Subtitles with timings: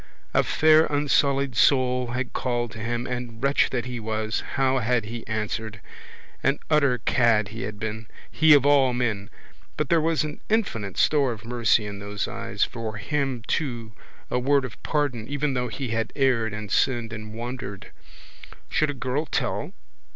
[0.33, 5.05] A fair unsullied soul had called to him and, wretch that he was, how had
[5.05, 5.79] he answered?
[6.41, 8.07] An utter cad he had been!
[8.31, 9.29] He of all men!
[9.77, 13.91] But there was an infinite store of mercy in those eyes, for him too
[14.31, 17.91] a word of pardon even though he had erred and sinned and wandered.
[18.69, 19.71] Should a girl tell?